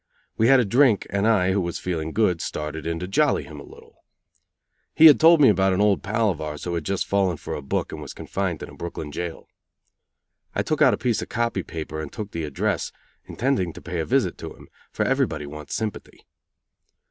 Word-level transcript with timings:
We 0.35 0.47
had 0.47 0.59
a 0.59 0.65
drink, 0.65 1.05
and 1.11 1.27
I, 1.27 1.51
who 1.51 1.61
was 1.61 1.77
feeling 1.77 2.11
good, 2.11 2.41
started 2.41 2.87
in 2.87 2.97
to 3.01 3.07
jolly 3.07 3.43
him 3.43 3.59
a 3.59 3.63
little. 3.63 4.03
He 4.95 5.05
had 5.05 5.19
told 5.19 5.39
me 5.39 5.47
about 5.47 5.73
an 5.73 5.79
old 5.79 6.01
pal 6.01 6.31
of 6.31 6.41
ours 6.41 6.63
who 6.63 6.73
had 6.73 6.85
just 6.85 7.05
fallen 7.05 7.37
for 7.37 7.53
a 7.53 7.61
book 7.61 7.91
and 7.91 8.01
was 8.01 8.15
confined 8.15 8.63
in 8.63 8.69
a 8.69 8.73
Brooklyn 8.73 9.11
jail. 9.11 9.47
I 10.55 10.63
took 10.63 10.81
out 10.81 10.95
a 10.95 10.97
piece 10.97 11.21
of 11.21 11.29
"copy" 11.29 11.61
paper 11.61 12.01
and 12.01 12.11
took 12.11 12.31
the 12.31 12.45
address, 12.45 12.91
intending 13.25 13.73
to 13.73 13.79
pay 13.81 13.99
a 13.99 14.05
visit 14.05 14.39
to 14.39 14.55
him, 14.55 14.69
for 14.91 15.05
everybody 15.05 15.45
wants 15.45 15.75
sympathy. 15.75 16.25